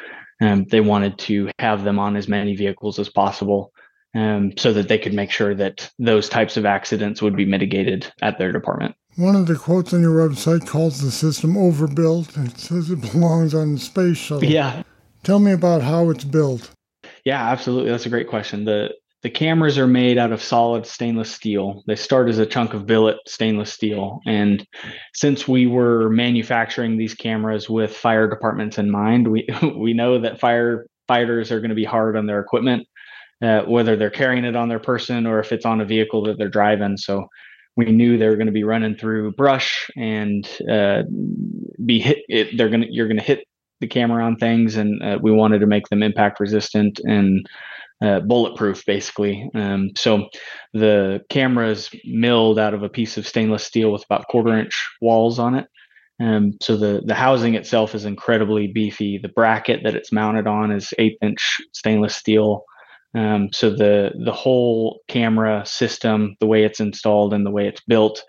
um, 0.40 0.64
they 0.64 0.80
wanted 0.80 1.18
to 1.20 1.50
have 1.58 1.84
them 1.84 1.98
on 1.98 2.16
as 2.16 2.28
many 2.28 2.56
vehicles 2.56 2.98
as 2.98 3.08
possible 3.08 3.72
um, 4.14 4.52
so 4.56 4.72
that 4.72 4.88
they 4.88 4.98
could 4.98 5.14
make 5.14 5.30
sure 5.30 5.54
that 5.54 5.90
those 5.98 6.28
types 6.28 6.56
of 6.56 6.66
accidents 6.66 7.22
would 7.22 7.36
be 7.36 7.44
mitigated 7.44 8.12
at 8.22 8.38
their 8.38 8.52
department. 8.52 8.94
One 9.16 9.36
of 9.36 9.46
the 9.46 9.56
quotes 9.56 9.92
on 9.92 10.02
your 10.02 10.28
website 10.28 10.66
calls 10.66 11.00
the 11.00 11.10
system 11.10 11.56
overbuilt. 11.56 12.36
It 12.36 12.58
says 12.58 12.90
it 12.90 13.00
belongs 13.12 13.54
on 13.54 13.74
the 13.74 13.78
space 13.78 14.16
shuttle. 14.16 14.44
Yeah. 14.44 14.82
Tell 15.22 15.38
me 15.38 15.52
about 15.52 15.82
how 15.82 16.10
it's 16.10 16.24
built. 16.24 16.70
Yeah, 17.30 17.48
absolutely. 17.48 17.92
That's 17.92 18.06
a 18.06 18.10
great 18.10 18.26
question. 18.26 18.64
The 18.64 18.88
the 19.22 19.30
cameras 19.30 19.78
are 19.78 19.86
made 19.86 20.18
out 20.18 20.32
of 20.32 20.42
solid 20.42 20.84
stainless 20.84 21.30
steel. 21.30 21.84
They 21.86 21.94
start 21.94 22.28
as 22.28 22.38
a 22.38 22.46
chunk 22.46 22.74
of 22.74 22.86
billet 22.86 23.18
stainless 23.28 23.72
steel. 23.72 24.18
And 24.26 24.66
since 25.14 25.46
we 25.46 25.68
were 25.68 26.10
manufacturing 26.10 26.96
these 26.98 27.14
cameras 27.14 27.70
with 27.70 27.96
fire 27.96 28.28
departments 28.28 28.78
in 28.78 28.90
mind, 28.90 29.28
we 29.28 29.46
we 29.76 29.92
know 29.92 30.18
that 30.20 30.40
firefighters 30.40 31.52
are 31.52 31.60
going 31.60 31.68
to 31.68 31.76
be 31.76 31.84
hard 31.84 32.16
on 32.16 32.26
their 32.26 32.40
equipment, 32.40 32.88
uh, 33.40 33.60
whether 33.62 33.94
they're 33.94 34.10
carrying 34.10 34.44
it 34.44 34.56
on 34.56 34.68
their 34.68 34.80
person 34.80 35.24
or 35.24 35.38
if 35.38 35.52
it's 35.52 35.64
on 35.64 35.80
a 35.80 35.84
vehicle 35.84 36.24
that 36.24 36.36
they're 36.36 36.48
driving. 36.48 36.96
So 36.96 37.28
we 37.76 37.84
knew 37.92 38.18
they 38.18 38.26
were 38.26 38.34
going 38.34 38.46
to 38.46 38.52
be 38.52 38.64
running 38.64 38.96
through 38.96 39.34
brush 39.34 39.88
and 39.96 40.44
uh, 40.68 41.04
be 41.86 42.00
hit. 42.00 42.18
It, 42.28 42.56
they're 42.58 42.70
going 42.70 42.80
to 42.80 42.92
you're 42.92 43.06
going 43.06 43.18
to 43.20 43.22
hit 43.22 43.44
the 43.80 43.88
camera 43.88 44.24
on 44.24 44.36
things, 44.36 44.76
and 44.76 45.02
uh, 45.02 45.18
we 45.20 45.32
wanted 45.32 45.60
to 45.60 45.66
make 45.66 45.88
them 45.88 46.02
impact 46.02 46.40
resistant 46.40 47.00
and 47.00 47.46
uh, 48.02 48.20
bulletproof, 48.20 48.84
basically. 48.86 49.48
Um, 49.54 49.90
so 49.96 50.28
the 50.72 51.20
camera 51.28 51.68
is 51.68 51.90
milled 52.04 52.58
out 52.58 52.74
of 52.74 52.82
a 52.82 52.88
piece 52.88 53.18
of 53.18 53.26
stainless 53.26 53.64
steel 53.64 53.92
with 53.92 54.04
about 54.04 54.26
quarter 54.28 54.58
inch 54.58 54.88
walls 55.00 55.38
on 55.38 55.54
it. 55.54 55.66
Um, 56.20 56.52
so 56.60 56.76
the 56.76 57.02
the 57.04 57.14
housing 57.14 57.54
itself 57.54 57.94
is 57.94 58.04
incredibly 58.04 58.66
beefy. 58.66 59.18
The 59.18 59.28
bracket 59.28 59.82
that 59.84 59.94
it's 59.94 60.12
mounted 60.12 60.46
on 60.46 60.70
is 60.70 60.92
eighth 60.98 61.18
inch 61.22 61.60
stainless 61.72 62.14
steel. 62.14 62.64
Um, 63.14 63.48
so 63.52 63.70
the 63.70 64.12
the 64.24 64.32
whole 64.32 65.00
camera 65.08 65.64
system, 65.66 66.36
the 66.38 66.46
way 66.46 66.64
it's 66.64 66.80
installed 66.80 67.32
and 67.32 67.44
the 67.44 67.50
way 67.50 67.66
it's 67.66 67.80
built, 67.88 68.22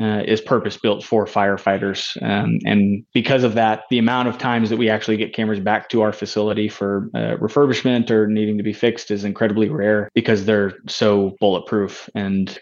uh, 0.00 0.22
is 0.26 0.40
purpose 0.40 0.76
built 0.76 1.04
for 1.04 1.26
firefighters. 1.26 2.20
Um, 2.22 2.58
and 2.64 3.04
because 3.14 3.44
of 3.44 3.54
that, 3.54 3.82
the 3.90 3.98
amount 3.98 4.28
of 4.28 4.38
times 4.38 4.70
that 4.70 4.76
we 4.76 4.88
actually 4.88 5.16
get 5.16 5.34
cameras 5.34 5.60
back 5.60 5.88
to 5.90 6.02
our 6.02 6.12
facility 6.12 6.68
for 6.68 7.08
uh, 7.14 7.36
refurbishment 7.36 8.10
or 8.10 8.26
needing 8.26 8.56
to 8.58 8.64
be 8.64 8.72
fixed 8.72 9.10
is 9.10 9.24
incredibly 9.24 9.68
rare 9.68 10.08
because 10.14 10.44
they're 10.44 10.72
so 10.88 11.36
bulletproof. 11.40 12.08
And 12.14 12.58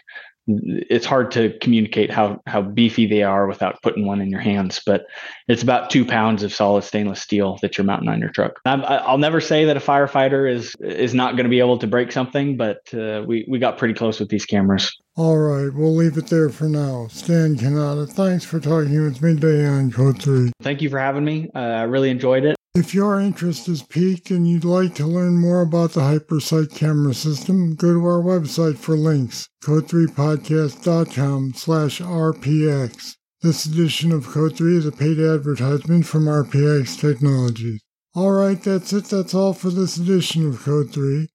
it's 0.47 1.05
hard 1.05 1.31
to 1.31 1.57
communicate 1.59 2.11
how 2.11 2.41
how 2.47 2.61
beefy 2.61 3.05
they 3.05 3.23
are 3.23 3.47
without 3.47 3.81
putting 3.83 4.05
one 4.05 4.21
in 4.21 4.29
your 4.29 4.39
hands. 4.39 4.81
But 4.85 5.05
it's 5.47 5.61
about 5.61 5.89
two 5.89 6.05
pounds 6.05 6.43
of 6.43 6.53
solid 6.53 6.83
stainless 6.83 7.21
steel 7.21 7.57
that 7.61 7.77
you're 7.77 7.85
mounting 7.85 8.09
on 8.09 8.19
your 8.19 8.29
truck. 8.29 8.53
i 8.65 9.11
will 9.11 9.17
never 9.17 9.39
say 9.39 9.65
that 9.65 9.77
a 9.77 9.81
firefighter 9.81 10.51
is 10.51 10.75
is 10.79 11.13
not 11.13 11.35
going 11.35 11.45
to 11.45 11.49
be 11.49 11.59
able 11.59 11.77
to 11.77 11.87
break 11.87 12.11
something, 12.11 12.57
but 12.57 12.79
uh, 12.93 13.23
we 13.25 13.45
we 13.47 13.59
got 13.59 13.77
pretty 13.77 13.93
close 13.93 14.19
with 14.19 14.29
these 14.29 14.45
cameras. 14.45 14.91
All 15.17 15.37
right, 15.37 15.73
we'll 15.73 15.95
leave 15.95 16.17
it 16.17 16.27
there 16.27 16.49
for 16.49 16.69
now. 16.69 17.07
Stan 17.07 17.57
Cannata, 17.57 18.09
thanks 18.09 18.45
for 18.45 18.61
talking 18.61 19.03
with 19.03 19.21
me 19.21 19.35
today 19.35 19.65
on 19.65 19.91
Code 19.91 20.21
3. 20.21 20.51
Thank 20.61 20.81
you 20.81 20.89
for 20.89 20.99
having 20.99 21.25
me. 21.25 21.49
Uh, 21.53 21.59
I 21.59 21.83
really 21.83 22.09
enjoyed 22.09 22.45
it. 22.45 22.55
If 22.73 22.93
your 22.93 23.19
interest 23.19 23.67
is 23.67 23.83
piqued 23.83 24.31
and 24.31 24.47
you'd 24.49 24.63
like 24.63 24.95
to 24.95 25.05
learn 25.05 25.37
more 25.37 25.61
about 25.61 25.91
the 25.91 25.99
HyperSight 25.99 26.73
camera 26.73 27.13
system, 27.13 27.75
go 27.75 27.93
to 27.93 28.05
our 28.05 28.21
website 28.21 28.77
for 28.77 28.95
links, 28.95 29.49
code3podcast.com 29.65 31.53
slash 31.55 31.99
rpx. 31.99 33.15
This 33.41 33.65
edition 33.65 34.13
of 34.13 34.27
Code 34.27 34.55
3 34.55 34.77
is 34.77 34.85
a 34.85 34.91
paid 34.93 35.19
advertisement 35.19 36.05
from 36.05 36.25
RPX 36.25 36.97
Technologies. 36.97 37.81
All 38.15 38.31
right, 38.31 38.61
that's 38.61 38.93
it. 38.93 39.05
That's 39.05 39.33
all 39.33 39.53
for 39.53 39.69
this 39.69 39.97
edition 39.97 40.47
of 40.47 40.61
Code 40.61 40.93
3. 40.93 41.27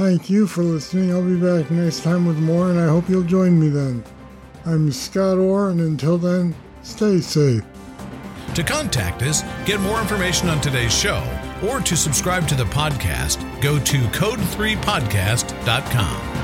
Thank 0.00 0.30
you 0.30 0.46
for 0.46 0.62
listening. 0.62 1.12
I'll 1.12 1.22
be 1.22 1.36
back 1.36 1.70
next 1.70 2.02
time 2.02 2.24
with 2.24 2.38
more, 2.38 2.70
and 2.70 2.80
I 2.80 2.86
hope 2.86 3.10
you'll 3.10 3.22
join 3.22 3.60
me 3.60 3.68
then. 3.68 4.02
I'm 4.64 4.90
Scott 4.90 5.36
Orr, 5.36 5.68
and 5.68 5.78
until 5.78 6.16
then, 6.16 6.54
stay 6.82 7.20
safe. 7.20 7.62
To 8.54 8.62
contact 8.62 9.20
us, 9.20 9.42
get 9.66 9.78
more 9.80 10.00
information 10.00 10.48
on 10.48 10.62
today's 10.62 10.98
show, 10.98 11.22
or 11.68 11.80
to 11.80 11.96
subscribe 11.98 12.48
to 12.48 12.54
the 12.54 12.64
podcast, 12.64 13.42
go 13.60 13.78
to 13.78 13.98
code3podcast.com. 13.98 16.39